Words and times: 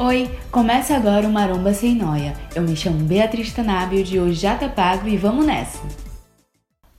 Oi, 0.00 0.30
começa 0.52 0.94
agora 0.94 1.26
o 1.26 1.32
Maromba 1.32 1.74
Sem 1.74 1.96
Noia. 1.96 2.32
Eu 2.54 2.62
me 2.62 2.76
chamo 2.76 3.04
Beatriz 3.04 3.52
Tanábio, 3.52 4.04
de 4.04 4.20
hoje 4.20 4.42
já 4.42 4.56
tá 4.56 4.68
pago 4.68 5.08
e 5.08 5.16
vamos 5.16 5.44
nessa! 5.44 5.80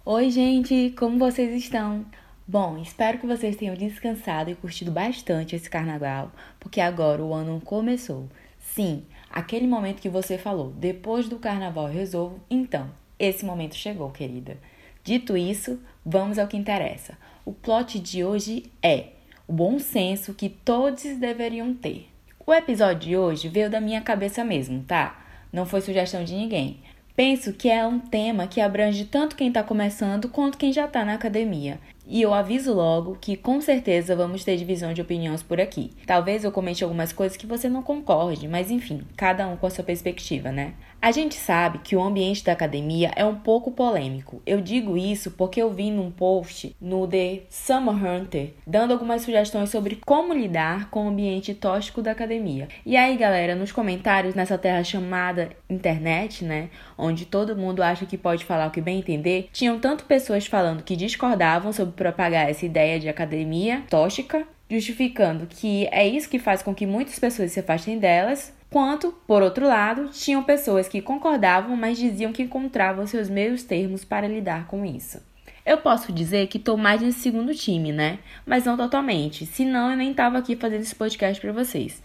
Oi, 0.04 0.29
gente, 0.29 0.94
como 0.99 1.17
vocês 1.17 1.55
estão? 1.55 2.05
Bom, 2.46 2.77
espero 2.77 3.17
que 3.17 3.25
vocês 3.25 3.55
tenham 3.55 3.73
descansado 3.73 4.49
e 4.49 4.55
curtido 4.55 4.91
bastante 4.91 5.56
esse 5.56 5.70
carnaval, 5.70 6.29
porque 6.60 6.81
agora 6.81 7.24
o 7.24 7.33
ano 7.33 7.62
começou. 7.63 8.28
Sim, 8.60 9.06
aquele 9.31 9.66
momento 9.66 10.02
que 10.02 10.10
você 10.10 10.38
falou, 10.38 10.74
depois 10.74 11.29
do 11.29 11.40
carnaval 11.40 11.88
eu 11.88 11.94
resolvo, 11.94 12.42
então, 12.50 12.92
esse 13.18 13.46
momento 13.46 13.76
chegou, 13.76 14.12
querida. 14.12 14.58
Dito 15.06 15.38
isso, 15.38 15.79
vamos 16.05 16.38
ao 16.38 16.48
que 16.48 16.58
interessa. 16.58 17.18
O 17.45 17.54
plot 17.54 17.98
de 17.98 18.26
hoje 18.26 18.70
é 18.84 19.12
o 19.48 19.54
bom 19.54 19.80
senso 19.80 20.34
que 20.34 20.50
todos 20.50 21.02
deveriam 21.18 21.73
ter. 21.73 22.09
O 22.49 22.53
episódio 22.55 23.09
de 23.09 23.16
hoje 23.16 23.48
veio 23.48 23.70
da 23.70 23.80
minha 23.80 24.02
cabeça 24.02 24.44
mesmo, 24.44 24.84
tá? 24.84 25.23
Não 25.53 25.67
foi 25.67 25.81
sugestão 25.81 26.23
de 26.23 26.34
ninguém. 26.34 26.80
Penso 27.16 27.53
que 27.53 27.70
é 27.70 27.85
um 27.85 27.99
tema 27.99 28.48
que 28.48 28.59
abrange 28.59 29.05
tanto 29.05 29.35
quem 29.35 29.49
está 29.49 29.62
começando 29.62 30.27
quanto 30.27 30.57
quem 30.57 30.73
já 30.73 30.85
está 30.85 31.05
na 31.05 31.13
academia. 31.13 31.80
E 32.09 32.23
eu 32.23 32.34
aviso 32.34 32.73
logo 32.73 33.16
que 33.22 33.38
com 33.38 33.62
certeza 33.62 34.16
vamos 34.16 34.44
ter 34.44 34.58
divisão 34.58 34.94
de 34.94 35.02
opiniões 35.02 35.44
por 35.44 35.62
aqui. 35.62 35.91
Talvez 36.08 36.44
eu 36.44 36.52
comente 36.52 36.84
algumas 36.84 37.13
coisas 37.13 37.38
que 37.38 37.45
você 37.45 37.70
não 37.70 37.84
concorde, 37.84 38.48
mas 38.48 38.72
enfim, 38.72 39.04
cada 39.16 39.48
um 39.48 39.55
com 39.55 39.68
a 39.68 39.70
sua 39.70 39.84
perspectiva, 39.84 40.52
né? 40.52 40.73
A 41.02 41.12
gente 41.12 41.35
sabe 41.35 41.77
que 41.77 41.95
o 41.95 42.02
ambiente 42.02 42.44
da 42.44 42.52
academia 42.52 43.09
é 43.16 43.23
um 43.23 43.35
pouco 43.35 43.72
polêmico. 43.72 44.41
Eu 44.45 44.59
digo 44.59 44.98
isso 44.98 45.32
porque 45.32 45.62
eu 45.62 45.72
vi 45.72 45.91
num 45.91 46.12
post 46.12 46.76
no 46.82 47.08
The 47.08 47.44
Summer 47.49 47.95
Hunter 47.95 48.54
dando 48.68 48.91
algumas 48.91 49.21
sugestões 49.21 49.70
sobre 49.70 49.96
como 50.05 50.34
lidar 50.34 50.90
com 50.90 51.05
o 51.05 51.10
ambiente 51.10 51.54
tóxico 51.54 52.02
da 52.02 52.12
academia. 52.12 52.68
E 52.85 52.98
aí, 52.98 53.16
galera, 53.16 53.55
nos 53.55 53.71
comentários 53.71 54.35
nessa 54.35 54.57
terra 54.57 54.84
chamada 54.84 55.51
internet, 55.70 56.44
né, 56.44 56.70
onde 56.98 57.26
todo 57.26 57.55
mundo 57.55 57.82
acha 57.82 58.05
que 58.05 58.18
pode 58.18 58.44
falar 58.44 58.68
o 58.68 58.71
que 58.71 58.82
bem 58.82 58.99
entender, 58.99 59.48
tinham 59.54 59.79
tanto 59.79 60.04
pessoas 60.04 60.48
falando 60.48 60.84
que 60.84 60.98
discordavam 60.98 61.71
sobre 61.71 61.94
propagar 61.99 62.49
essa 62.49 62.65
ideia 62.65 62.97
de 62.97 63.09
academia 63.09 63.83
tóxica, 63.89 64.47
justificando 64.69 65.45
que 65.45 65.88
é 65.92 66.08
isso 66.08 66.30
que 66.30 66.39
faz 66.39 66.61
com 66.61 66.73
que 66.73 66.86
muitas 66.86 67.19
pessoas 67.19 67.52
se 67.52 67.59
afastem 67.59 68.00
delas, 68.00 68.53
quanto, 68.69 69.11
por 69.28 69.44
outro 69.44 69.67
lado, 69.67 70.09
tinham 70.09 70.42
pessoas 70.44 70.88
que 70.88 71.02
concordavam, 71.02 71.75
mas 71.75 71.97
diziam 71.97 72.31
que 72.31 72.44
encontravam 72.44 73.05
seus 73.05 73.30
meios 73.30 73.64
termos 73.64 74.05
para 74.05 74.27
lidar 74.27 74.67
com 74.67 74.86
isso. 74.86 75.22
Eu 75.66 75.80
posso 75.80 76.14
dizer 76.14 76.47
que 76.47 76.58
estou 76.58 76.77
mais 76.77 77.02
nesse 77.02 77.20
segundo 77.20 77.53
time, 77.53 77.92
né? 77.92 78.20
Mas 78.45 78.64
não 78.64 78.77
totalmente, 78.77 79.45
senão 79.45 79.92
eu 79.92 79.97
nem 79.97 80.11
estava 80.11 80.38
aqui 80.38 80.55
fazendo 80.55 80.81
esse 80.81 80.95
podcast 80.95 81.42
para 81.42 81.52
vocês. 81.52 82.02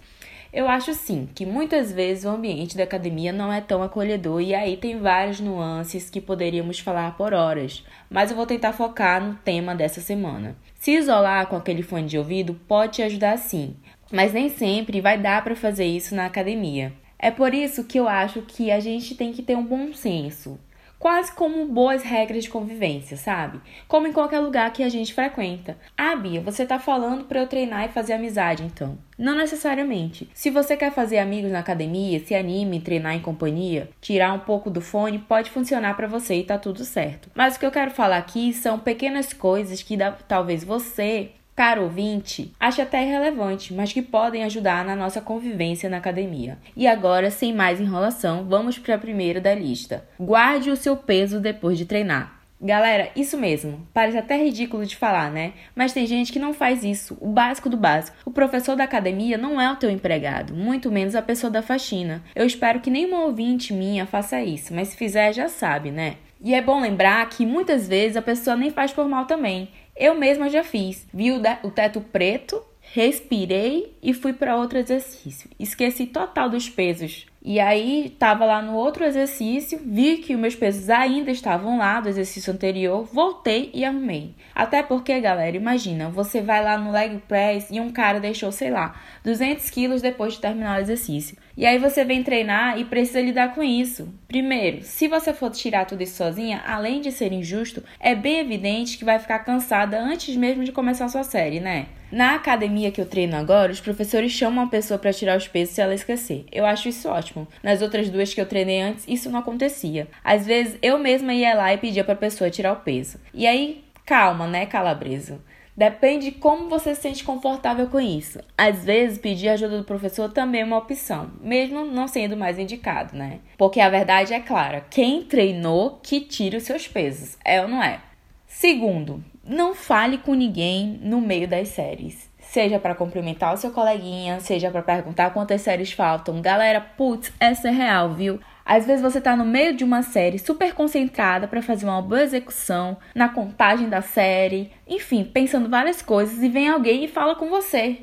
Eu 0.57 0.69
acho 0.69 0.95
sim 0.95 1.29
que 1.35 1.45
muitas 1.45 1.91
vezes 1.91 2.25
o 2.25 2.29
ambiente 2.29 2.77
da 2.77 2.85
academia 2.85 3.33
não 3.33 3.53
é 3.53 3.61
tão 3.61 3.83
acolhedor 3.83 4.41
e 4.41 4.55
aí 4.55 4.77
tem 4.77 5.01
várias 5.01 5.41
nuances 5.41 6.09
que 6.09 6.21
poderíamos 6.21 6.79
falar 6.79 7.17
por 7.17 7.35
horas, 7.35 7.85
mas 8.09 8.31
eu 8.31 8.37
vou 8.37 8.47
tentar 8.47 8.73
focar 8.73 9.21
no 9.21 9.35
tema 9.35 9.75
dessa 9.75 10.01
semana. 10.01 10.57
Se 10.77 10.93
isolar 10.93 11.49
com 11.49 11.57
aquele 11.57 11.83
fone 11.83 12.07
de 12.07 12.17
ouvido 12.17 12.55
pode 12.69 12.93
te 12.93 13.03
ajudar 13.03 13.37
sim, 13.37 13.75
mas 14.13 14.33
nem 14.33 14.49
sempre 14.49 15.01
vai 15.01 15.19
dar 15.19 15.43
para 15.43 15.57
fazer 15.57 15.87
isso 15.87 16.15
na 16.15 16.27
academia. 16.27 16.93
É 17.19 17.33
por 17.33 17.53
isso 17.53 17.83
que 17.83 17.99
eu 17.99 18.07
acho 18.07 18.43
que 18.43 18.71
a 18.71 18.79
gente 18.79 19.17
tem 19.17 19.33
que 19.33 19.43
ter 19.43 19.57
um 19.57 19.67
bom 19.67 19.93
senso, 19.93 20.57
quase 21.05 21.31
como 21.33 21.67
boas 21.67 22.03
regras 22.03 22.45
de 22.45 22.49
convivência, 22.49 23.15
sabe? 23.15 23.61
Como 23.87 24.07
em 24.07 24.13
qualquer 24.13 24.39
lugar 24.39 24.73
que 24.73 24.83
a 24.83 24.89
gente 24.89 25.13
frequenta. 25.13 25.77
Ah, 25.95 26.17
Bia, 26.17 26.41
você 26.41 26.65
tá 26.65 26.79
falando 26.79 27.25
para 27.25 27.41
eu 27.41 27.47
treinar 27.47 27.85
e 27.85 27.93
fazer 27.93 28.15
amizade, 28.15 28.63
então. 28.63 28.97
Não 29.19 29.37
necessariamente. 29.37 30.31
Se 30.33 30.49
você 30.49 30.79
quer 30.79 30.91
fazer 30.91 31.19
amigos 31.19 31.53
na 31.53 31.59
academia, 31.59 32.25
se 32.25 32.35
anime 32.35 32.81
treinar 32.81 33.15
em 33.15 33.21
companhia, 33.21 33.91
tirar 34.01 34.33
um 34.33 34.39
pouco 34.39 34.71
do 34.71 34.81
fone 34.81 35.19
pode 35.19 35.51
funcionar 35.51 35.95
para 35.95 36.07
você 36.07 36.37
e 36.37 36.43
tá 36.43 36.57
tudo 36.57 36.83
certo. 36.87 37.29
Mas 37.35 37.57
o 37.57 37.61
que 37.61 37.67
eu 37.67 37.71
quero 37.71 37.91
falar 37.91 38.17
aqui 38.17 38.55
são 38.55 38.79
pequenas 38.79 39.35
coisas 39.35 39.83
que 39.83 39.99
talvez 40.27 40.65
você 40.65 41.33
caro 41.55 41.83
ouvinte, 41.83 42.53
acha 42.59 42.83
até 42.83 43.03
irrelevante, 43.03 43.73
mas 43.73 43.93
que 43.93 44.03
podem 44.03 44.45
ajudar 44.45 44.85
na 44.85 44.97
nossa 44.97 45.21
convivência 45.21 45.89
na 45.89 45.99
academia. 45.99 46.59
E 46.77 46.87
agora, 46.87 47.31
sem 47.31 47.53
mais 47.53 47.81
enrolação, 47.81 48.45
vamos 48.45 48.79
para 48.79 48.97
a 48.97 48.99
primeira 48.99 49.41
da 49.41 49.55
lista. 49.55 50.05
Guarde 50.19 50.71
o 50.71 50.77
seu 50.77 50.97
peso 50.97 51.41
depois 51.41 51.79
de 51.79 51.87
treinar. 51.87 52.45
Galera, 52.61 53.11
isso 53.15 53.37
mesmo. 53.37 53.87
Parece 53.93 54.17
até 54.17 54.43
ridículo 54.43 54.87
de 54.87 54.97
falar, 54.97 55.31
né? 55.31 55.53
Mas 55.77 55.93
tem 55.93 56.07
gente 56.07 56.33
que 56.33 56.39
não 56.39 56.55
faz 56.55 56.83
isso. 56.83 57.15
O 57.21 57.29
básico 57.29 57.69
do 57.69 57.77
básico. 57.77 58.17
O 58.25 58.31
professor 58.31 58.75
da 58.75 58.85
academia 58.85 59.37
não 59.37 59.61
é 59.61 59.71
o 59.71 59.77
teu 59.77 59.91
empregado, 59.91 60.55
muito 60.55 60.91
menos 60.91 61.15
a 61.15 61.21
pessoa 61.21 61.51
da 61.51 61.61
faxina. 61.61 62.23
Eu 62.35 62.47
espero 62.47 62.81
que 62.81 62.91
nenhuma 62.91 63.25
ouvinte 63.25 63.75
minha 63.75 64.07
faça 64.07 64.41
isso, 64.41 64.73
mas 64.73 64.89
se 64.89 64.97
fizer 64.97 65.35
já 65.35 65.49
sabe, 65.49 65.91
né? 65.91 66.17
E 66.43 66.55
é 66.55 66.61
bom 66.61 66.81
lembrar 66.81 67.27
que 67.29 67.47
muitas 67.47 67.89
vezes 67.89 68.17
a 68.17 68.23
pessoa 68.23 68.55
nem 68.55 68.71
faz 68.71 68.93
por 68.93 69.09
mal 69.09 69.25
também. 69.25 69.69
Eu 69.97 70.15
mesma 70.15 70.51
já 70.51 70.65
fiz. 70.65 71.07
Vi 71.13 71.31
o, 71.31 71.41
teto 71.71 72.01
preto, 72.01 72.63
respirei 72.81 73.97
e 74.03 74.13
fui 74.13 74.33
para 74.33 74.57
outro 74.57 74.79
exercício. 74.79 75.49
Esqueci 75.59 76.07
total 76.07 76.51
dos 76.51 76.69
pesos. 76.69 77.27
E 77.45 77.61
aí 77.61 78.07
estava 78.07 78.47
lá 78.47 78.63
no 78.63 78.73
outro 78.75 79.05
exercício, 79.05 79.79
vi 79.85 80.17
que 80.17 80.35
os 80.35 80.41
meus 80.41 80.55
pesos 80.55 80.89
ainda 80.89 81.31
estavam 81.31 81.77
lá 81.77 82.01
do 82.01 82.09
exercício 82.09 82.51
anterior, 82.51 83.05
voltei 83.05 83.71
e 83.75 83.85
arrumei. 83.85 84.35
Até 84.55 84.83
porque, 84.83 85.21
galera, 85.21 85.55
imagina, 85.55 86.09
você 86.09 86.41
vai 86.41 86.65
lá 86.65 86.79
no 86.79 86.91
leg 86.91 87.21
press 87.29 87.69
e 87.71 87.79
um 87.81 87.91
cara 87.91 88.19
deixou, 88.19 88.51
sei 88.51 88.71
lá, 88.71 88.99
200 89.23 89.69
quilos 89.69 90.01
depois 90.01 90.33
de 90.33 90.41
terminar 90.41 90.79
o 90.79 90.81
exercício. 90.81 91.37
E 91.55 91.67
aí 91.67 91.79
você 91.79 92.03
vem 92.03 92.23
treinar 92.23 92.79
e 92.81 92.85
precisa 92.85 93.21
lidar 93.21 93.55
com 93.55 93.63
isso. 93.63 94.09
Primeiro, 94.27 94.83
se 94.83 95.07
você 95.07 95.33
for 95.35 95.51
tirar 95.51 95.85
tudo 95.85 96.03
isso 96.03 96.17
sozinha, 96.17 96.63
além 96.67 97.01
de 97.01 97.13
ser 97.13 97.31
injusto, 97.31 97.85
é 98.01 98.15
bem 98.15 98.41
evidente 98.41 98.97
que 98.97 99.05
vai 99.05 99.19
ficar 99.19 99.41
cansada 99.41 100.01
antes 100.01 100.35
mesmo 100.35 100.65
de 100.65 100.73
começar 100.73 101.09
sua 101.09 101.23
série, 101.23 101.61
né? 101.61 101.87
Na 102.11 102.37
academia 102.37 102.93
que 102.93 103.01
eu 103.01 103.07
treino 103.07 103.37
agora, 103.37 103.73
os 103.73 103.81
professores 103.81 104.31
chamam 104.31 104.65
a 104.65 104.69
pessoa 104.69 104.99
para 104.99 105.13
tirar 105.13 105.37
os 105.37 105.49
pesos 105.49 105.75
se 105.75 105.81
ela 105.81 105.95
esquecer. 105.95 106.45
Eu 106.51 106.65
acho 106.65 106.89
isso 106.89 107.09
ótimo. 107.09 107.34
Nas 107.63 107.83
outras 107.83 108.09
duas 108.09 108.33
que 108.33 108.41
eu 108.41 108.47
treinei 108.47 108.81
antes, 108.81 109.05
isso 109.09 109.31
não 109.31 109.41
acontecia. 109.41 110.09
Às 110.23 110.47
vezes 110.47 110.79
eu 110.83 110.99
mesma 110.99 111.33
ia 111.35 111.55
lá 111.55 111.73
e 111.73 111.79
pedia 111.79 112.05
para 112.05 112.15
a 112.15 112.17
pessoa 112.17 112.51
tirar 112.51 112.73
o 112.73 112.81
peso. 112.81 113.19
E 113.33 113.47
aí, 113.47 113.85
calma, 114.05 114.47
né, 114.47 114.67
calabreso? 114.67 115.41
Depende 115.77 116.27
de 116.27 116.33
como 116.33 116.69
você 116.69 116.95
se 116.95 117.03
sente 117.03 117.25
confortável 117.25 117.89
com 117.89 118.01
isso. 118.01 118.39
Às 118.57 118.85
vezes, 118.85 119.19
pedir 119.19 119.49
ajuda 119.49 119.79
do 119.79 119.85
professor 119.85 120.31
também 120.31 120.61
é 120.61 120.65
uma 120.65 120.79
opção, 120.79 121.33
mesmo 121.41 121.85
não 121.85 122.07
sendo 122.07 122.37
mais 122.37 122.61
indicado, 122.61 123.17
né? 123.17 123.41
Porque 123.59 123.81
a 123.81 123.91
verdade 123.91 124.33
é 124.33 124.39
clara: 124.39 124.87
quem 124.89 125.25
treinou 125.25 125.99
que 126.01 126.21
tira 126.21 126.59
os 126.59 126.63
seus 126.63 126.87
pesos, 126.87 127.37
é 127.45 127.61
ou 127.61 127.67
não 127.67 127.83
é? 127.83 128.01
Segundo, 128.47 129.23
não 129.43 129.75
fale 129.75 130.19
com 130.19 130.33
ninguém 130.33 130.99
no 131.03 131.21
meio 131.21 131.49
das 131.49 131.69
séries. 131.69 132.31
Seja 132.55 132.79
para 132.79 132.95
cumprimentar 132.95 133.53
o 133.53 133.57
seu 133.57 133.73
coleguinha, 133.73 134.39
seja 134.39 134.71
para 134.71 134.81
perguntar 134.81 135.31
quantas 135.31 135.61
séries 135.61 135.91
faltam. 135.91 136.41
Galera, 136.41 136.81
putz, 136.81 137.33
essa 137.41 137.67
é 137.67 137.73
real, 137.73 138.15
viu? 138.15 138.39
Às 138.65 138.87
vezes 138.87 139.03
você 139.03 139.19
está 139.19 139.35
no 139.35 139.45
meio 139.45 139.75
de 139.75 139.83
uma 139.83 140.05
série 140.05 140.39
super 140.39 140.73
concentrada 140.73 141.49
para 141.49 141.61
fazer 141.61 141.85
uma 141.85 142.01
boa 142.01 142.23
execução, 142.23 142.97
na 143.13 143.29
contagem 143.29 143.89
da 143.89 144.01
série, 144.01 144.71
enfim, 144.87 145.25
pensando 145.25 145.69
várias 145.69 146.01
coisas 146.01 146.41
e 146.45 146.49
vem 146.49 146.69
alguém 146.69 147.03
e 147.03 147.09
fala 147.09 147.35
com 147.35 147.51
você. 147.51 148.03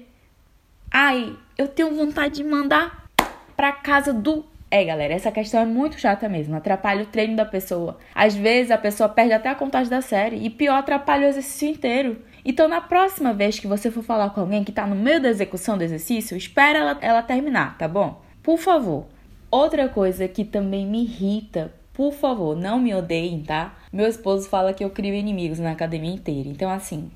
Ai, 0.91 1.33
eu 1.57 1.69
tenho 1.69 1.95
vontade 1.95 2.35
de 2.35 2.43
mandar 2.43 3.07
para 3.55 3.71
casa 3.71 4.11
do 4.11 4.45
é, 4.73 4.85
galera, 4.85 5.13
essa 5.13 5.31
questão 5.31 5.59
é 5.59 5.65
muito 5.65 5.99
chata 5.99 6.29
mesmo, 6.29 6.55
atrapalha 6.55 7.03
o 7.03 7.05
treino 7.05 7.35
da 7.35 7.43
pessoa. 7.45 7.97
Às 8.15 8.33
vezes 8.33 8.71
a 8.71 8.77
pessoa 8.77 9.09
perde 9.09 9.33
até 9.33 9.49
a 9.49 9.55
contagem 9.55 9.89
da 9.89 10.01
série 10.01 10.45
e 10.45 10.49
pior, 10.49 10.75
atrapalha 10.75 11.27
o 11.27 11.29
exercício 11.29 11.67
inteiro. 11.67 12.21
Então, 12.43 12.67
na 12.67 12.81
próxima 12.81 13.33
vez 13.33 13.59
que 13.59 13.67
você 13.67 13.91
for 13.91 14.03
falar 14.03 14.31
com 14.31 14.41
alguém 14.41 14.63
que 14.63 14.71
está 14.71 14.87
no 14.87 14.95
meio 14.95 15.21
da 15.21 15.29
execução 15.29 15.77
do 15.77 15.83
exercício, 15.83 16.35
espera 16.35 16.79
ela, 16.79 16.97
ela 17.01 17.21
terminar, 17.21 17.77
tá 17.77 17.87
bom? 17.87 18.21
Por 18.41 18.57
favor. 18.57 19.05
Outra 19.49 19.89
coisa 19.89 20.27
que 20.27 20.43
também 20.43 20.85
me 20.85 21.03
irrita, 21.03 21.73
por 21.93 22.13
favor, 22.13 22.55
não 22.55 22.79
me 22.79 22.93
odeiem, 22.95 23.43
tá? 23.43 23.77
Meu 23.91 24.07
esposo 24.07 24.49
fala 24.49 24.73
que 24.73 24.83
eu 24.83 24.89
crio 24.89 25.13
inimigos 25.13 25.59
na 25.59 25.71
academia 25.71 26.13
inteira. 26.13 26.49
Então, 26.49 26.69
assim, 26.71 27.11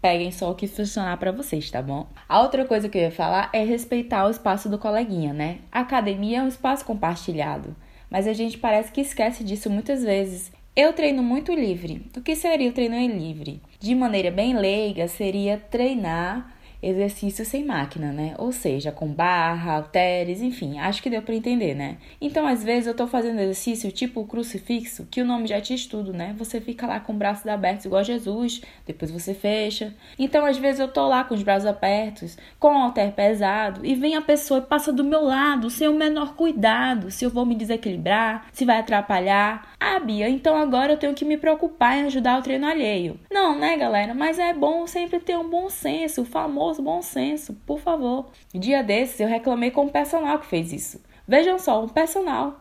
peguem 0.00 0.30
só 0.30 0.50
o 0.50 0.54
que 0.54 0.66
funcionar 0.66 1.16
para 1.18 1.32
vocês, 1.32 1.70
tá 1.70 1.82
bom? 1.82 2.06
A 2.28 2.40
outra 2.40 2.64
coisa 2.64 2.88
que 2.88 2.96
eu 2.96 3.02
ia 3.02 3.10
falar 3.10 3.50
é 3.52 3.64
respeitar 3.64 4.26
o 4.26 4.30
espaço 4.30 4.68
do 4.68 4.78
coleguinha, 4.78 5.32
né? 5.32 5.58
A 5.70 5.80
academia 5.80 6.38
é 6.38 6.42
um 6.42 6.48
espaço 6.48 6.84
compartilhado, 6.84 7.74
mas 8.08 8.26
a 8.26 8.32
gente 8.32 8.56
parece 8.56 8.92
que 8.92 9.00
esquece 9.00 9.44
disso 9.44 9.68
muitas 9.68 10.02
vezes. 10.02 10.52
Eu 10.74 10.92
treino 10.92 11.22
muito 11.22 11.52
livre. 11.52 12.06
O 12.16 12.20
que 12.20 12.36
seria 12.36 12.70
o 12.70 12.72
treino 12.72 12.96
livre? 12.96 13.60
De 13.80 13.94
maneira 13.94 14.30
bem 14.30 14.56
leiga, 14.56 15.08
seria 15.08 15.58
treinar 15.58 16.54
exercício 16.82 17.44
sem 17.44 17.64
máquina, 17.64 18.12
né? 18.12 18.34
Ou 18.38 18.52
seja, 18.52 18.90
com 18.90 19.06
barra, 19.08 19.74
halteres, 19.74 20.40
enfim, 20.40 20.78
acho 20.78 21.02
que 21.02 21.10
deu 21.10 21.22
para 21.22 21.34
entender, 21.34 21.74
né? 21.74 21.98
Então, 22.20 22.46
às 22.46 22.64
vezes 22.64 22.86
eu 22.86 22.94
tô 22.94 23.06
fazendo 23.06 23.40
exercício 23.40 23.92
tipo 23.92 24.24
crucifixo, 24.24 25.06
que 25.10 25.20
o 25.20 25.24
nome 25.24 25.46
já 25.46 25.60
te 25.60 25.74
estudo, 25.74 26.12
né? 26.12 26.34
Você 26.38 26.60
fica 26.60 26.86
lá 26.86 27.00
com 27.00 27.12
os 27.12 27.18
braços 27.18 27.46
abertos 27.46 27.84
igual 27.84 28.02
Jesus, 28.02 28.62
depois 28.86 29.10
você 29.10 29.34
fecha. 29.34 29.94
Então, 30.18 30.44
às 30.44 30.56
vezes 30.56 30.80
eu 30.80 30.88
tô 30.88 31.06
lá 31.06 31.24
com 31.24 31.34
os 31.34 31.42
braços 31.42 31.66
abertos, 31.66 32.38
com 32.58 32.68
o 32.68 32.78
halter 32.78 33.12
pesado, 33.12 33.84
e 33.84 33.94
vem 33.94 34.14
a 34.14 34.22
pessoa 34.22 34.60
e 34.60 34.62
passa 34.62 34.92
do 34.92 35.04
meu 35.04 35.22
lado, 35.22 35.68
sem 35.68 35.88
o 35.88 35.94
menor 35.94 36.34
cuidado, 36.34 37.10
se 37.10 37.24
eu 37.24 37.30
vou 37.30 37.44
me 37.44 37.54
desequilibrar, 37.54 38.46
se 38.52 38.64
vai 38.64 38.78
atrapalhar. 38.78 39.74
Ah, 39.78 39.98
Bia, 39.98 40.28
então 40.28 40.56
agora 40.56 40.92
eu 40.92 40.98
tenho 40.98 41.14
que 41.14 41.24
me 41.24 41.36
preocupar 41.36 41.98
em 41.98 42.04
ajudar 42.04 42.38
o 42.38 42.42
treino 42.42 42.66
alheio. 42.66 43.18
Não, 43.30 43.58
né, 43.58 43.76
galera? 43.76 44.14
Mas 44.14 44.38
é 44.38 44.52
bom 44.52 44.86
sempre 44.86 45.20
ter 45.20 45.36
um 45.36 45.48
bom 45.48 45.68
senso, 45.68 46.22
o 46.22 46.24
famoso 46.24 46.69
bom 46.78 47.02
senso, 47.02 47.54
por 47.66 47.80
favor. 47.80 48.30
Dia 48.54 48.82
desses 48.82 49.18
eu 49.18 49.28
reclamei 49.28 49.70
com 49.70 49.86
o 49.86 49.90
personal 49.90 50.38
que 50.38 50.46
fez 50.46 50.72
isso. 50.72 51.02
Vejam 51.26 51.58
só, 51.58 51.82
um 51.82 51.88
personal. 51.88 52.60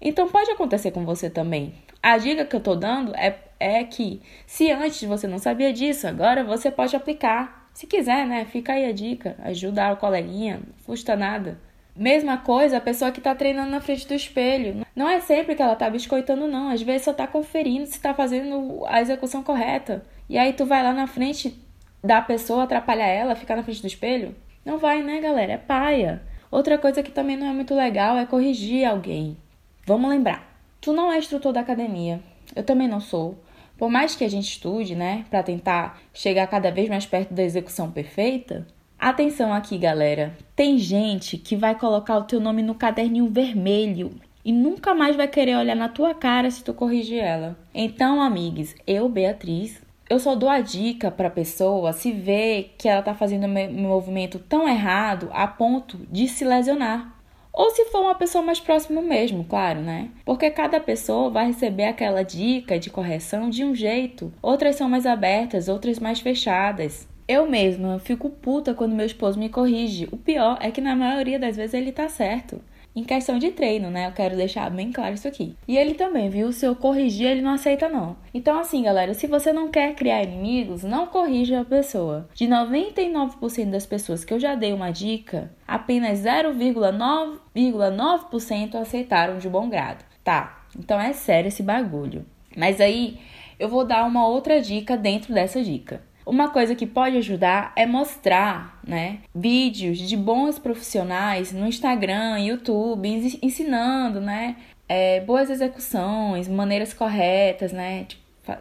Então 0.00 0.28
pode 0.28 0.50
acontecer 0.50 0.90
com 0.90 1.04
você 1.04 1.30
também. 1.30 1.74
A 2.02 2.18
dica 2.18 2.44
que 2.44 2.54
eu 2.54 2.60
tô 2.60 2.74
dando 2.74 3.14
é, 3.16 3.36
é 3.58 3.84
que 3.84 4.20
se 4.46 4.70
antes 4.70 5.02
você 5.02 5.26
não 5.26 5.38
sabia 5.38 5.72
disso, 5.72 6.06
agora 6.06 6.44
você 6.44 6.70
pode 6.70 6.94
aplicar. 6.94 7.68
Se 7.72 7.86
quiser, 7.86 8.26
né? 8.26 8.44
Fica 8.44 8.72
aí 8.72 8.86
a 8.86 8.92
dica. 8.92 9.36
Ajudar 9.42 9.92
o 9.92 9.96
coleguinha, 9.96 10.60
não 10.66 10.74
custa 10.84 11.16
nada. 11.16 11.58
Mesma 11.94 12.36
coisa 12.36 12.76
a 12.76 12.80
pessoa 12.80 13.10
que 13.10 13.20
está 13.20 13.34
treinando 13.34 13.70
na 13.70 13.80
frente 13.80 14.06
do 14.06 14.14
espelho. 14.14 14.86
Não 14.94 15.08
é 15.08 15.18
sempre 15.20 15.54
que 15.54 15.62
ela 15.62 15.72
está 15.72 15.88
biscoitando, 15.88 16.46
não. 16.46 16.68
Às 16.68 16.82
vezes 16.82 17.02
só 17.02 17.10
está 17.10 17.26
conferindo 17.26 17.86
se 17.86 17.92
está 17.92 18.14
fazendo 18.14 18.84
a 18.86 19.00
execução 19.00 19.42
correta. 19.42 20.02
E 20.28 20.36
aí 20.36 20.52
tu 20.52 20.64
vai 20.66 20.82
lá 20.82 20.92
na 20.92 21.06
frente 21.06 21.58
da 22.06 22.22
pessoa, 22.22 22.64
atrapalhar 22.64 23.06
ela, 23.06 23.34
ficar 23.34 23.56
na 23.56 23.62
frente 23.62 23.80
do 23.80 23.86
espelho? 23.86 24.34
Não 24.64 24.78
vai, 24.78 25.02
né, 25.02 25.20
galera? 25.20 25.52
É 25.52 25.58
paia. 25.58 26.22
Outra 26.50 26.78
coisa 26.78 27.02
que 27.02 27.10
também 27.10 27.36
não 27.36 27.46
é 27.46 27.52
muito 27.52 27.74
legal 27.74 28.16
é 28.16 28.24
corrigir 28.24 28.86
alguém. 28.86 29.36
Vamos 29.84 30.08
lembrar. 30.08 30.46
Tu 30.80 30.92
não 30.92 31.12
é 31.12 31.18
instrutor 31.18 31.52
da 31.52 31.60
academia. 31.60 32.20
Eu 32.54 32.62
também 32.62 32.88
não 32.88 33.00
sou. 33.00 33.38
Por 33.76 33.90
mais 33.90 34.16
que 34.16 34.24
a 34.24 34.30
gente 34.30 34.48
estude, 34.48 34.94
né, 34.94 35.26
para 35.28 35.42
tentar 35.42 36.00
chegar 36.14 36.46
cada 36.46 36.70
vez 36.70 36.88
mais 36.88 37.04
perto 37.04 37.34
da 37.34 37.42
execução 37.42 37.90
perfeita, 37.90 38.66
Atenção 38.98 39.52
aqui, 39.52 39.76
galera. 39.76 40.34
Tem 40.54 40.78
gente 40.78 41.36
que 41.36 41.54
vai 41.54 41.74
colocar 41.74 42.16
o 42.16 42.24
teu 42.24 42.40
nome 42.40 42.62
no 42.62 42.74
caderninho 42.74 43.28
vermelho 43.28 44.12
e 44.42 44.50
nunca 44.50 44.94
mais 44.94 45.14
vai 45.14 45.28
querer 45.28 45.56
olhar 45.56 45.76
na 45.76 45.88
tua 45.88 46.14
cara 46.14 46.50
se 46.50 46.64
tu 46.64 46.72
corrigir 46.72 47.18
ela. 47.18 47.58
Então, 47.74 48.22
amigos, 48.22 48.74
eu, 48.86 49.06
Beatriz, 49.06 49.82
eu 50.08 50.18
só 50.18 50.34
dou 50.34 50.48
a 50.48 50.60
dica 50.60 51.10
para 51.10 51.28
a 51.28 51.30
pessoa 51.30 51.92
se 51.92 52.12
ver 52.12 52.74
que 52.78 52.88
ela 52.88 53.02
tá 53.02 53.14
fazendo 53.14 53.46
um 53.46 53.82
movimento 53.88 54.38
tão 54.38 54.68
errado 54.68 55.28
a 55.32 55.46
ponto 55.46 55.98
de 56.10 56.28
se 56.28 56.44
lesionar. 56.44 57.14
Ou 57.52 57.70
se 57.70 57.86
for 57.86 58.02
uma 58.02 58.14
pessoa 58.14 58.44
mais 58.44 58.60
próxima 58.60 59.00
mesmo, 59.00 59.42
claro, 59.42 59.80
né? 59.80 60.10
Porque 60.26 60.50
cada 60.50 60.78
pessoa 60.78 61.30
vai 61.30 61.46
receber 61.46 61.84
aquela 61.84 62.22
dica 62.22 62.78
de 62.78 62.90
correção 62.90 63.48
de 63.48 63.64
um 63.64 63.74
jeito. 63.74 64.30
Outras 64.42 64.76
são 64.76 64.90
mais 64.90 65.06
abertas, 65.06 65.66
outras 65.66 65.98
mais 65.98 66.20
fechadas. 66.20 67.08
Eu 67.26 67.48
mesma 67.48 67.98
fico 67.98 68.28
puta 68.28 68.74
quando 68.74 68.94
meu 68.94 69.06
esposo 69.06 69.38
me 69.38 69.48
corrige. 69.48 70.06
O 70.12 70.18
pior 70.18 70.58
é 70.60 70.70
que 70.70 70.82
na 70.82 70.94
maioria 70.94 71.38
das 71.38 71.56
vezes 71.56 71.72
ele 71.72 71.92
tá 71.92 72.08
certo. 72.08 72.60
Em 72.96 73.04
questão 73.04 73.38
de 73.38 73.50
treino, 73.50 73.90
né? 73.90 74.06
Eu 74.06 74.12
quero 74.12 74.34
deixar 74.34 74.70
bem 74.70 74.90
claro 74.90 75.12
isso 75.12 75.28
aqui. 75.28 75.54
E 75.68 75.76
ele 75.76 75.92
também, 75.92 76.30
viu? 76.30 76.50
Se 76.50 76.64
eu 76.64 76.74
corrigir, 76.74 77.26
ele 77.26 77.42
não 77.42 77.50
aceita, 77.50 77.90
não. 77.90 78.16
Então, 78.32 78.58
assim, 78.58 78.84
galera, 78.84 79.12
se 79.12 79.26
você 79.26 79.52
não 79.52 79.70
quer 79.70 79.94
criar 79.94 80.22
inimigos, 80.22 80.82
não 80.82 81.06
corrija 81.06 81.60
a 81.60 81.64
pessoa. 81.64 82.26
De 82.32 82.46
99% 82.46 83.70
das 83.70 83.84
pessoas 83.84 84.24
que 84.24 84.32
eu 84.32 84.40
já 84.40 84.54
dei 84.54 84.72
uma 84.72 84.90
dica, 84.90 85.52
apenas 85.68 86.20
0,9% 86.20 88.74
aceitaram 88.76 89.36
de 89.36 89.50
bom 89.50 89.68
grado. 89.68 90.02
Tá, 90.24 90.64
então 90.74 90.98
é 90.98 91.12
sério 91.12 91.48
esse 91.48 91.62
bagulho. 91.62 92.24
Mas 92.56 92.80
aí 92.80 93.20
eu 93.58 93.68
vou 93.68 93.84
dar 93.84 94.06
uma 94.06 94.26
outra 94.26 94.58
dica 94.60 94.96
dentro 94.96 95.34
dessa 95.34 95.62
dica. 95.62 96.00
Uma 96.26 96.48
coisa 96.48 96.74
que 96.74 96.88
pode 96.88 97.16
ajudar 97.18 97.72
é 97.76 97.86
mostrar, 97.86 98.80
né, 98.84 99.20
vídeos 99.32 99.96
de 99.96 100.16
bons 100.16 100.58
profissionais 100.58 101.52
no 101.52 101.68
Instagram, 101.68 102.40
YouTube, 102.40 103.08
ensinando, 103.40 104.20
né, 104.20 104.56
é, 104.88 105.20
boas 105.20 105.48
execuções, 105.48 106.48
maneiras 106.48 106.92
corretas, 106.92 107.72
né, 107.72 108.08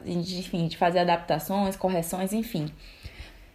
de, 0.06 0.38
enfim, 0.38 0.68
de 0.68 0.78
fazer 0.78 1.00
adaptações, 1.00 1.76
correções, 1.76 2.34
enfim. 2.34 2.68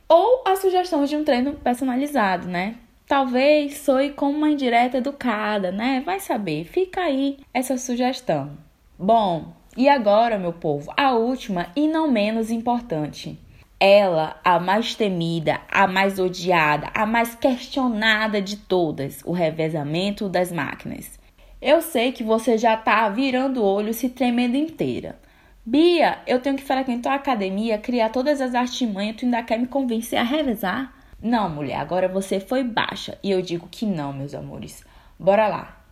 Ou 0.09 0.43
a 0.45 0.57
sugestão 0.57 1.05
de 1.05 1.15
um 1.15 1.23
treino 1.23 1.53
personalizado, 1.53 2.49
né? 2.49 2.75
Talvez 3.07 3.79
soe 3.79 4.11
como 4.11 4.37
uma 4.37 4.51
indireta 4.51 4.99
educada, 4.99 5.71
né? 5.71 6.03
Vai 6.05 6.19
saber. 6.19 6.65
Fica 6.65 7.03
aí 7.03 7.39
essa 7.55 7.77
sugestão. 7.77 8.59
Bom, 8.99 9.53
e 9.77 9.89
agora, 9.89 10.37
meu 10.37 10.53
povo, 10.53 10.93
a 10.97 11.13
última 11.13 11.69
e 11.77 11.87
não 11.87 12.11
menos 12.11 12.51
importante 12.51 13.39
ela, 13.81 14.39
a 14.45 14.61
mais 14.61 14.95
temida, 14.95 15.59
a 15.71 15.87
mais 15.87 16.19
odiada, 16.19 16.91
a 16.93 17.07
mais 17.07 17.35
questionada 17.35 18.43
de 18.43 18.59
todas, 18.59 19.23
o 19.25 19.33
revezamento 19.33 20.29
das 20.29 20.53
máquinas. 20.53 21.19
Eu 21.63 21.81
sei 21.81 22.13
que 22.13 22.23
você 22.23 22.59
já 22.59 22.77
tá 22.77 23.09
virando 23.09 23.63
o 23.63 23.65
olho 23.65 23.95
se 23.95 24.11
tremendo 24.11 24.55
inteira. 24.55 25.19
Bia, 25.65 26.19
eu 26.27 26.41
tenho 26.41 26.57
que 26.57 26.63
frequentar 26.63 27.13
a 27.13 27.17
academia, 27.17 27.79
criar 27.79 28.11
todas 28.11 28.43
as 28.43 28.55
artimanhas, 28.55 29.17
tu 29.17 29.25
ainda 29.25 29.43
quer 29.43 29.59
me 29.59 29.67
convencer 29.67 30.19
a 30.19 30.23
revezar? 30.23 30.95
Não, 31.23 31.49
mulher, 31.49 31.77
agora 31.77 32.09
você 32.09 32.39
foi 32.39 32.63
baixa. 32.63 33.19
E 33.23 33.31
eu 33.31 33.41
digo 33.41 33.67
que 33.71 33.87
não, 33.87 34.13
meus 34.13 34.35
amores. 34.35 34.85
Bora 35.19 35.49
lá. 35.49 35.83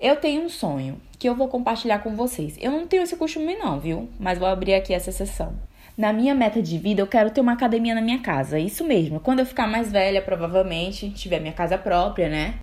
Eu 0.00 0.16
tenho 0.16 0.42
um 0.42 0.48
sonho 0.48 1.00
que 1.18 1.28
eu 1.28 1.34
vou 1.34 1.48
compartilhar 1.48 2.00
com 2.00 2.14
vocês. 2.16 2.56
Eu 2.60 2.70
não 2.70 2.86
tenho 2.86 3.02
esse 3.02 3.16
costume 3.16 3.56
não, 3.56 3.80
viu? 3.80 4.08
Mas 4.18 4.38
vou 4.38 4.48
abrir 4.48 4.74
aqui 4.74 4.92
essa 4.92 5.12
sessão. 5.12 5.54
Na 5.96 6.12
minha 6.12 6.34
meta 6.34 6.60
de 6.60 6.76
vida, 6.76 7.00
eu 7.00 7.06
quero 7.06 7.30
ter 7.30 7.40
uma 7.40 7.52
academia 7.52 7.94
na 7.94 8.00
minha 8.00 8.18
casa. 8.18 8.58
Isso 8.58 8.84
mesmo. 8.84 9.20
Quando 9.20 9.38
eu 9.38 9.46
ficar 9.46 9.68
mais 9.68 9.92
velha, 9.92 10.20
provavelmente, 10.20 11.08
tiver 11.10 11.38
minha 11.38 11.52
casa 11.52 11.78
própria, 11.78 12.28
né? 12.28 12.54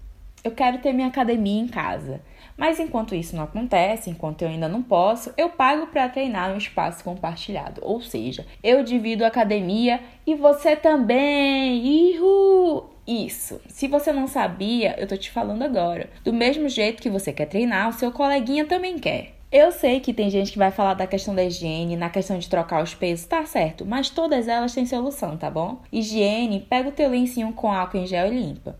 Eu 0.43 0.51
quero 0.51 0.79
ter 0.79 0.91
minha 0.91 1.07
academia 1.07 1.61
em 1.61 1.67
casa. 1.67 2.19
Mas 2.57 2.77
enquanto 2.77 3.15
isso 3.15 3.35
não 3.35 3.43
acontece, 3.43 4.09
enquanto 4.09 4.41
eu 4.41 4.49
ainda 4.49 4.67
não 4.67 4.83
posso, 4.83 5.33
eu 5.37 5.49
pago 5.49 5.87
para 5.87 6.09
treinar 6.09 6.51
um 6.51 6.57
espaço 6.57 7.03
compartilhado. 7.03 7.79
Ou 7.83 8.01
seja, 8.01 8.45
eu 8.61 8.83
divido 8.83 9.23
a 9.23 9.27
academia 9.27 10.01
e 10.27 10.35
você 10.35 10.75
também. 10.75 11.85
Ihu! 11.85 12.89
Isso. 13.07 13.61
Se 13.67 13.87
você 13.87 14.11
não 14.11 14.27
sabia, 14.27 14.95
eu 14.99 15.07
tô 15.07 15.15
te 15.15 15.31
falando 15.31 15.63
agora. 15.63 16.09
Do 16.23 16.33
mesmo 16.33 16.67
jeito 16.67 17.01
que 17.01 17.09
você 17.09 17.31
quer 17.31 17.45
treinar, 17.45 17.89
o 17.89 17.93
seu 17.93 18.11
coleguinha 18.11 18.65
também 18.65 18.99
quer. 18.99 19.40
Eu 19.51 19.69
sei 19.73 19.99
que 19.99 20.13
tem 20.13 20.29
gente 20.29 20.53
que 20.53 20.57
vai 20.57 20.71
falar 20.71 20.93
da 20.93 21.05
questão 21.05 21.35
da 21.35 21.43
higiene, 21.43 21.97
na 21.97 22.09
questão 22.09 22.39
de 22.39 22.47
trocar 22.47 22.81
os 22.81 22.95
pesos, 22.95 23.25
tá 23.25 23.45
certo, 23.45 23.85
mas 23.85 24.09
todas 24.09 24.47
elas 24.47 24.73
têm 24.73 24.85
solução, 24.85 25.35
tá 25.35 25.51
bom? 25.51 25.81
Higiene, 25.91 26.65
pega 26.69 26.87
o 26.87 26.93
teu 26.93 27.09
lencinho 27.09 27.51
com 27.51 27.69
álcool 27.69 27.97
em 27.97 28.07
gel 28.07 28.31
e 28.31 28.39
limpa. 28.39 28.79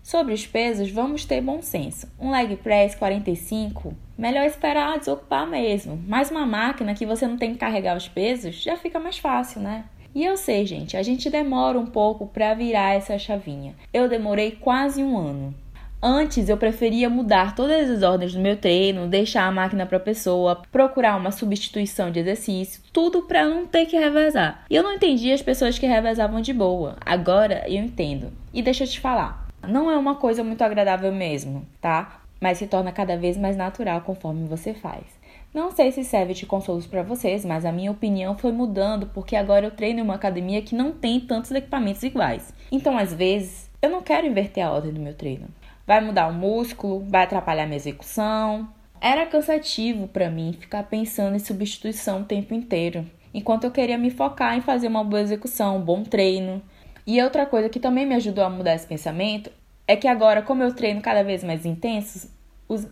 Sobre 0.00 0.32
os 0.32 0.46
pesos, 0.46 0.92
vamos 0.92 1.24
ter 1.24 1.40
bom 1.40 1.60
senso. 1.60 2.08
Um 2.20 2.30
leg 2.30 2.54
press 2.54 2.94
45, 2.94 3.96
melhor 4.16 4.46
esperar 4.46 4.96
desocupar 4.96 5.44
mesmo. 5.44 6.00
Mas 6.06 6.30
uma 6.30 6.46
máquina 6.46 6.94
que 6.94 7.04
você 7.04 7.26
não 7.26 7.36
tem 7.36 7.52
que 7.52 7.58
carregar 7.58 7.96
os 7.96 8.06
pesos, 8.06 8.62
já 8.62 8.76
fica 8.76 9.00
mais 9.00 9.18
fácil, 9.18 9.60
né? 9.60 9.86
E 10.14 10.24
eu 10.24 10.36
sei, 10.36 10.64
gente, 10.64 10.96
a 10.96 11.02
gente 11.02 11.30
demora 11.30 11.76
um 11.76 11.86
pouco 11.86 12.28
para 12.28 12.54
virar 12.54 12.94
essa 12.94 13.18
chavinha. 13.18 13.74
Eu 13.92 14.08
demorei 14.08 14.52
quase 14.52 15.02
um 15.02 15.18
ano. 15.18 15.52
Antes 16.04 16.48
eu 16.48 16.56
preferia 16.56 17.08
mudar 17.08 17.54
todas 17.54 17.88
as 17.88 18.02
ordens 18.02 18.34
do 18.34 18.40
meu 18.40 18.56
treino, 18.56 19.06
deixar 19.06 19.44
a 19.44 19.52
máquina 19.52 19.86
para 19.86 19.98
a 19.98 20.00
pessoa, 20.00 20.60
procurar 20.72 21.16
uma 21.16 21.30
substituição 21.30 22.10
de 22.10 22.18
exercício, 22.18 22.82
tudo 22.92 23.22
para 23.22 23.46
não 23.46 23.68
ter 23.68 23.86
que 23.86 23.96
revezar. 23.96 24.64
E 24.68 24.74
eu 24.74 24.82
não 24.82 24.94
entendia 24.94 25.32
as 25.32 25.42
pessoas 25.42 25.78
que 25.78 25.86
revezavam 25.86 26.40
de 26.40 26.52
boa. 26.52 26.96
Agora 27.06 27.62
eu 27.68 27.84
entendo. 27.84 28.32
E 28.52 28.60
deixa 28.60 28.82
eu 28.82 28.88
te 28.88 28.98
falar, 28.98 29.46
não 29.64 29.88
é 29.88 29.96
uma 29.96 30.16
coisa 30.16 30.42
muito 30.42 30.62
agradável 30.62 31.12
mesmo, 31.12 31.64
tá? 31.80 32.20
Mas 32.40 32.58
se 32.58 32.66
torna 32.66 32.90
cada 32.90 33.16
vez 33.16 33.36
mais 33.36 33.56
natural 33.56 34.00
conforme 34.00 34.48
você 34.48 34.74
faz. 34.74 35.04
Não 35.54 35.70
sei 35.70 35.92
se 35.92 36.02
serve 36.02 36.34
de 36.34 36.46
consolos 36.46 36.84
para 36.84 37.04
vocês, 37.04 37.44
mas 37.44 37.64
a 37.64 37.70
minha 37.70 37.92
opinião 37.92 38.36
foi 38.36 38.50
mudando 38.50 39.06
porque 39.14 39.36
agora 39.36 39.66
eu 39.66 39.70
treino 39.70 40.00
em 40.00 40.02
uma 40.02 40.16
academia 40.16 40.62
que 40.62 40.74
não 40.74 40.90
tem 40.90 41.20
tantos 41.20 41.52
equipamentos 41.52 42.02
iguais. 42.02 42.52
Então, 42.72 42.98
às 42.98 43.14
vezes, 43.14 43.70
eu 43.80 43.88
não 43.88 44.02
quero 44.02 44.26
inverter 44.26 44.66
a 44.66 44.72
ordem 44.72 44.92
do 44.92 44.98
meu 44.98 45.14
treino 45.14 45.46
vai 45.92 46.00
mudar 46.00 46.26
o 46.26 46.32
músculo, 46.32 47.04
vai 47.06 47.24
atrapalhar 47.24 47.66
minha 47.66 47.76
execução. 47.76 48.66
Era 48.98 49.26
cansativo 49.26 50.08
para 50.08 50.30
mim 50.30 50.56
ficar 50.58 50.84
pensando 50.84 51.36
em 51.36 51.38
substituição 51.38 52.22
o 52.22 52.24
tempo 52.24 52.54
inteiro, 52.54 53.04
enquanto 53.34 53.64
eu 53.64 53.70
queria 53.70 53.98
me 53.98 54.10
focar 54.10 54.56
em 54.56 54.62
fazer 54.62 54.88
uma 54.88 55.04
boa 55.04 55.20
execução, 55.20 55.76
um 55.76 55.82
bom 55.82 56.02
treino. 56.02 56.62
E 57.06 57.20
outra 57.20 57.44
coisa 57.44 57.68
que 57.68 57.78
também 57.78 58.06
me 58.06 58.14
ajudou 58.14 58.42
a 58.42 58.48
mudar 58.48 58.74
esse 58.74 58.86
pensamento 58.86 59.52
é 59.86 59.94
que 59.94 60.08
agora, 60.08 60.40
como 60.40 60.62
eu 60.62 60.74
treino 60.74 61.02
cada 61.02 61.22
vez 61.22 61.44
mais 61.44 61.66
intensos, 61.66 62.26
os, 62.66 62.88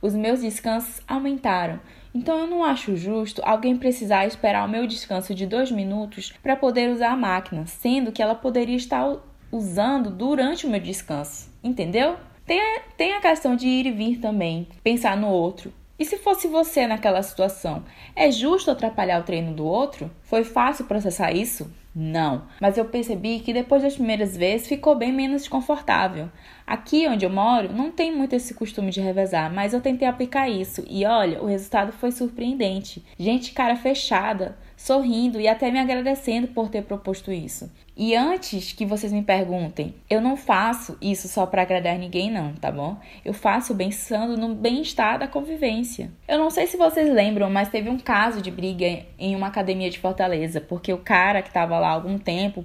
os 0.00 0.14
meus 0.14 0.40
descansos 0.40 1.00
aumentaram. 1.08 1.80
Então 2.14 2.38
eu 2.38 2.46
não 2.46 2.62
acho 2.62 2.94
justo 2.94 3.42
alguém 3.44 3.76
precisar 3.76 4.26
esperar 4.28 4.64
o 4.64 4.70
meu 4.70 4.86
descanso 4.86 5.34
de 5.34 5.44
dois 5.44 5.72
minutos 5.72 6.32
para 6.40 6.54
poder 6.54 6.88
usar 6.88 7.10
a 7.10 7.16
máquina, 7.16 7.66
sendo 7.66 8.12
que 8.12 8.22
ela 8.22 8.36
poderia 8.36 8.76
estar 8.76 9.12
usando 9.50 10.08
durante 10.08 10.66
o 10.66 10.70
meu 10.70 10.78
descanso, 10.78 11.50
entendeu? 11.60 12.16
Tem 12.46 12.60
a, 12.60 12.80
tem 12.96 13.14
a 13.14 13.20
questão 13.20 13.56
de 13.56 13.66
ir 13.66 13.86
e 13.86 13.90
vir 13.90 14.18
também, 14.18 14.68
pensar 14.82 15.16
no 15.16 15.28
outro. 15.28 15.72
E 15.98 16.04
se 16.04 16.18
fosse 16.18 16.46
você 16.46 16.86
naquela 16.86 17.22
situação, 17.22 17.84
é 18.14 18.30
justo 18.30 18.70
atrapalhar 18.70 19.20
o 19.20 19.24
treino 19.24 19.54
do 19.54 19.64
outro? 19.64 20.10
Foi 20.22 20.44
fácil 20.44 20.84
processar 20.84 21.32
isso? 21.32 21.72
Não, 21.94 22.42
mas 22.60 22.76
eu 22.76 22.84
percebi 22.86 23.38
que 23.38 23.52
depois 23.52 23.82
das 23.82 23.94
primeiras 23.94 24.36
vezes 24.36 24.66
ficou 24.66 24.96
bem 24.96 25.12
menos 25.12 25.42
desconfortável. 25.42 26.28
Aqui 26.66 27.06
onde 27.06 27.24
eu 27.24 27.30
moro 27.30 27.72
não 27.72 27.92
tem 27.92 28.14
muito 28.14 28.34
esse 28.34 28.52
costume 28.52 28.90
de 28.90 29.00
revezar, 29.00 29.52
mas 29.54 29.72
eu 29.72 29.80
tentei 29.80 30.08
aplicar 30.08 30.48
isso 30.48 30.84
e 30.90 31.06
olha, 31.06 31.40
o 31.40 31.46
resultado 31.46 31.92
foi 31.92 32.10
surpreendente. 32.10 33.04
Gente 33.16 33.52
cara 33.52 33.76
fechada, 33.76 34.58
sorrindo 34.84 35.40
e 35.40 35.48
até 35.48 35.70
me 35.70 35.78
agradecendo 35.78 36.48
por 36.48 36.68
ter 36.68 36.82
proposto 36.82 37.32
isso. 37.32 37.72
E 37.96 38.14
antes 38.14 38.74
que 38.74 38.84
vocês 38.84 39.14
me 39.14 39.22
perguntem, 39.22 39.94
eu 40.10 40.20
não 40.20 40.36
faço 40.36 40.98
isso 41.00 41.26
só 41.26 41.46
para 41.46 41.62
agradar 41.62 41.98
ninguém, 41.98 42.30
não, 42.30 42.52
tá 42.52 42.70
bom? 42.70 42.98
Eu 43.24 43.32
faço 43.32 43.74
pensando 43.74 44.36
no 44.36 44.54
bem-estar 44.54 45.18
da 45.18 45.26
convivência. 45.26 46.10
Eu 46.28 46.36
não 46.38 46.50
sei 46.50 46.66
se 46.66 46.76
vocês 46.76 47.10
lembram, 47.10 47.48
mas 47.48 47.70
teve 47.70 47.88
um 47.88 47.98
caso 47.98 48.42
de 48.42 48.50
briga 48.50 48.84
em 49.18 49.34
uma 49.34 49.46
academia 49.46 49.88
de 49.88 49.98
Fortaleza, 49.98 50.60
porque 50.60 50.92
o 50.92 50.98
cara 50.98 51.40
que 51.40 51.48
estava 51.48 51.78
lá 51.78 51.88
há 51.88 51.92
algum 51.92 52.18
tempo 52.18 52.62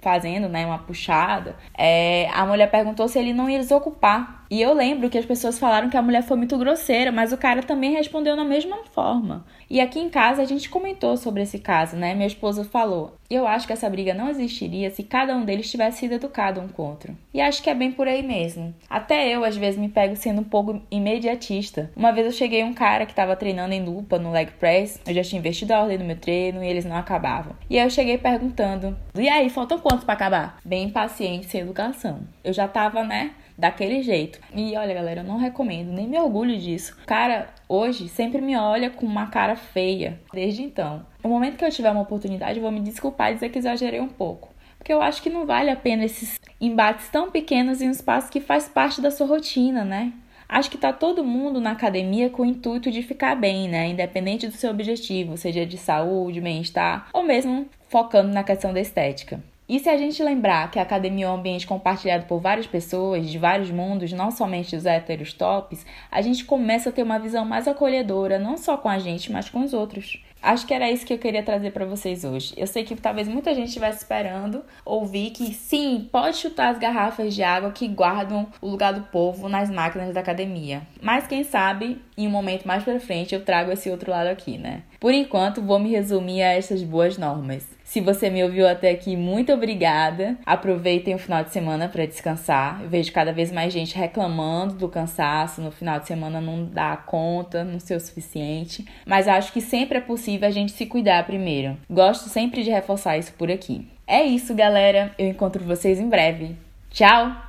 fazendo, 0.00 0.48
né, 0.48 0.64
uma 0.64 0.78
puxada, 0.78 1.54
é, 1.76 2.30
a 2.32 2.46
mulher 2.46 2.70
perguntou 2.70 3.08
se 3.08 3.18
ele 3.18 3.34
não 3.34 3.50
ia 3.50 3.58
desocupar. 3.58 4.37
E 4.50 4.60
eu 4.60 4.72
lembro 4.72 5.10
que 5.10 5.18
as 5.18 5.26
pessoas 5.26 5.58
falaram 5.58 5.90
que 5.90 5.96
a 5.96 6.02
mulher 6.02 6.22
foi 6.22 6.36
muito 6.36 6.56
grosseira, 6.56 7.12
mas 7.12 7.32
o 7.32 7.36
cara 7.36 7.62
também 7.62 7.92
respondeu 7.92 8.34
da 8.34 8.44
mesma 8.44 8.78
forma. 8.92 9.44
E 9.68 9.80
aqui 9.80 9.98
em 9.98 10.08
casa 10.08 10.40
a 10.40 10.46
gente 10.46 10.70
comentou 10.70 11.16
sobre 11.16 11.42
esse 11.42 11.58
caso, 11.58 11.96
né? 11.96 12.14
Minha 12.14 12.26
esposa 12.26 12.64
falou: 12.64 13.14
Eu 13.28 13.46
acho 13.46 13.66
que 13.66 13.72
essa 13.72 13.90
briga 13.90 14.14
não 14.14 14.30
existiria 14.30 14.90
se 14.90 15.02
cada 15.02 15.36
um 15.36 15.44
deles 15.44 15.70
tivesse 15.70 15.98
sido 15.98 16.14
educado 16.14 16.60
um 16.60 16.68
outro. 16.82 17.16
E 17.34 17.40
acho 17.40 17.62
que 17.62 17.68
é 17.68 17.74
bem 17.74 17.92
por 17.92 18.08
aí 18.08 18.22
mesmo. 18.22 18.74
Até 18.88 19.28
eu, 19.28 19.44
às 19.44 19.56
vezes, 19.56 19.78
me 19.78 19.88
pego 19.88 20.16
sendo 20.16 20.40
um 20.40 20.44
pouco 20.44 20.80
imediatista. 20.90 21.90
Uma 21.94 22.12
vez 22.12 22.26
eu 22.26 22.32
cheguei 22.32 22.64
um 22.64 22.72
cara 22.72 23.04
que 23.04 23.12
estava 23.12 23.36
treinando 23.36 23.74
em 23.74 23.84
lupa 23.84 24.18
no 24.18 24.30
leg 24.30 24.50
press, 24.58 25.00
eu 25.06 25.12
já 25.12 25.22
tinha 25.22 25.38
investido 25.38 25.74
a 25.74 25.80
ordem 25.80 25.98
no 25.98 26.04
meu 26.04 26.16
treino 26.16 26.62
e 26.62 26.68
eles 26.68 26.84
não 26.84 26.96
acabavam. 26.96 27.54
E 27.68 27.78
aí 27.78 27.84
eu 27.84 27.90
cheguei 27.90 28.16
perguntando: 28.16 28.96
E 29.14 29.28
aí, 29.28 29.50
faltam 29.50 29.78
quantos 29.78 30.04
para 30.04 30.14
acabar? 30.14 30.58
Bem 30.64 30.84
impaciente 30.84 31.46
sem 31.46 31.60
educação. 31.60 32.20
Eu 32.42 32.52
já 32.52 32.66
tava, 32.66 33.04
né? 33.04 33.32
Daquele 33.58 34.02
jeito. 34.02 34.38
E 34.54 34.76
olha, 34.76 34.94
galera, 34.94 35.20
eu 35.22 35.24
não 35.24 35.36
recomendo, 35.36 35.92
nem 35.92 36.06
me 36.06 36.18
orgulho 36.18 36.56
disso. 36.56 36.96
Cara, 37.04 37.48
hoje 37.68 38.08
sempre 38.08 38.40
me 38.40 38.56
olha 38.56 38.88
com 38.88 39.04
uma 39.04 39.26
cara 39.26 39.56
feia, 39.56 40.20
desde 40.32 40.62
então. 40.62 41.04
No 41.22 41.28
momento 41.28 41.56
que 41.56 41.64
eu 41.64 41.70
tiver 41.70 41.90
uma 41.90 42.02
oportunidade, 42.02 42.58
eu 42.58 42.62
vou 42.62 42.70
me 42.70 42.80
desculpar 42.80 43.32
e 43.32 43.34
dizer 43.34 43.48
que 43.48 43.58
exagerei 43.58 44.00
um 44.00 44.08
pouco. 44.08 44.48
Porque 44.78 44.92
eu 44.92 45.02
acho 45.02 45.20
que 45.20 45.28
não 45.28 45.44
vale 45.44 45.70
a 45.70 45.76
pena 45.76 46.04
esses 46.04 46.38
embates 46.60 47.08
tão 47.08 47.32
pequenos 47.32 47.82
em 47.82 47.88
um 47.88 47.90
espaço 47.90 48.30
que 48.30 48.40
faz 48.40 48.68
parte 48.68 49.00
da 49.00 49.10
sua 49.10 49.26
rotina, 49.26 49.84
né? 49.84 50.12
Acho 50.48 50.70
que 50.70 50.78
tá 50.78 50.92
todo 50.92 51.24
mundo 51.24 51.60
na 51.60 51.72
academia 51.72 52.30
com 52.30 52.42
o 52.42 52.46
intuito 52.46 52.90
de 52.90 53.02
ficar 53.02 53.34
bem, 53.34 53.68
né? 53.68 53.88
Independente 53.88 54.46
do 54.46 54.54
seu 54.54 54.70
objetivo, 54.70 55.36
seja 55.36 55.66
de 55.66 55.76
saúde, 55.76 56.40
bem-estar 56.40 57.08
ou 57.12 57.22
mesmo 57.22 57.68
focando 57.88 58.32
na 58.32 58.42
questão 58.42 58.72
da 58.72 58.80
estética. 58.80 59.42
E 59.68 59.78
se 59.78 59.90
a 59.90 59.98
gente 59.98 60.22
lembrar 60.22 60.70
que 60.70 60.78
a 60.78 60.82
academia 60.82 61.26
é 61.26 61.28
um 61.28 61.34
ambiente 61.34 61.66
compartilhado 61.66 62.24
por 62.24 62.40
várias 62.40 62.66
pessoas, 62.66 63.28
de 63.28 63.36
vários 63.36 63.70
mundos, 63.70 64.10
não 64.12 64.30
somente 64.30 64.74
os 64.74 64.86
héteros 64.86 65.34
tops, 65.34 65.84
a 66.10 66.22
gente 66.22 66.46
começa 66.46 66.88
a 66.88 66.92
ter 66.92 67.02
uma 67.02 67.18
visão 67.18 67.44
mais 67.44 67.68
acolhedora, 67.68 68.38
não 68.38 68.56
só 68.56 68.78
com 68.78 68.88
a 68.88 68.98
gente, 68.98 69.30
mas 69.30 69.50
com 69.50 69.60
os 69.60 69.74
outros. 69.74 70.22
Acho 70.40 70.66
que 70.66 70.72
era 70.72 70.90
isso 70.90 71.04
que 71.04 71.12
eu 71.12 71.18
queria 71.18 71.42
trazer 71.42 71.72
para 71.72 71.84
vocês 71.84 72.24
hoje. 72.24 72.54
Eu 72.56 72.66
sei 72.66 72.82
que 72.82 72.96
talvez 72.96 73.28
muita 73.28 73.54
gente 73.54 73.68
estivesse 73.68 73.98
esperando 73.98 74.64
ouvir 74.86 75.32
que 75.32 75.52
sim, 75.52 76.08
pode 76.10 76.38
chutar 76.38 76.68
as 76.68 76.78
garrafas 76.78 77.34
de 77.34 77.42
água 77.42 77.70
que 77.70 77.88
guardam 77.88 78.46
o 78.62 78.68
lugar 78.68 78.94
do 78.94 79.02
povo 79.02 79.50
nas 79.50 79.68
máquinas 79.68 80.14
da 80.14 80.20
academia. 80.20 80.80
Mas 81.02 81.26
quem 81.26 81.44
sabe, 81.44 82.00
em 82.18 82.26
um 82.26 82.30
momento 82.30 82.66
mais 82.66 82.82
para 82.82 82.98
frente, 82.98 83.34
eu 83.34 83.44
trago 83.44 83.70
esse 83.70 83.88
outro 83.88 84.10
lado 84.10 84.26
aqui, 84.26 84.58
né? 84.58 84.82
Por 84.98 85.14
enquanto, 85.14 85.62
vou 85.62 85.78
me 85.78 85.90
resumir 85.90 86.42
a 86.42 86.52
essas 86.52 86.82
boas 86.82 87.16
normas. 87.16 87.64
Se 87.84 88.00
você 88.00 88.28
me 88.28 88.44
ouviu 88.44 88.68
até 88.68 88.90
aqui, 88.90 89.16
muito 89.16 89.50
obrigada. 89.50 90.36
Aproveitem 90.44 91.14
o 91.14 91.18
final 91.18 91.42
de 91.42 91.52
semana 91.52 91.88
para 91.88 92.04
descansar. 92.04 92.82
Eu 92.82 92.88
vejo 92.90 93.12
cada 93.12 93.32
vez 93.32 93.50
mais 93.50 93.72
gente 93.72 93.96
reclamando 93.96 94.74
do 94.74 94.88
cansaço. 94.88 95.62
No 95.62 95.70
final 95.70 95.98
de 95.98 96.06
semana 96.06 96.38
não 96.38 96.66
dá 96.66 96.96
conta, 96.96 97.64
não 97.64 97.80
ser 97.80 97.94
o 97.94 98.00
suficiente. 98.00 98.84
Mas 99.06 99.26
acho 99.26 99.52
que 99.54 99.62
sempre 99.62 99.96
é 99.96 100.02
possível 100.02 100.46
a 100.46 100.50
gente 100.50 100.72
se 100.72 100.84
cuidar 100.84 101.24
primeiro. 101.24 101.78
Gosto 101.88 102.28
sempre 102.28 102.62
de 102.62 102.70
reforçar 102.70 103.16
isso 103.16 103.32
por 103.32 103.50
aqui. 103.50 103.88
É 104.06 104.22
isso, 104.22 104.54
galera. 104.54 105.14
Eu 105.18 105.28
encontro 105.28 105.64
vocês 105.64 105.98
em 105.98 106.08
breve. 106.10 106.56
Tchau! 106.90 107.47